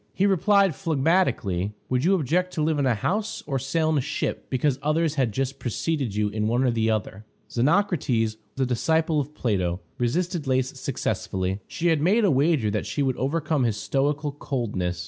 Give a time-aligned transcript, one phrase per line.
[0.15, 4.01] He replied phlegmatically, "Would you object to live in a house or sail in a
[4.01, 8.65] ship because others had just preceded you in the one or the other?" Xenocrates, the
[8.65, 11.59] disciple of Plato, resisted Lais successfully.
[11.67, 14.99] She had made a wager that she would overcome his stoical coldness.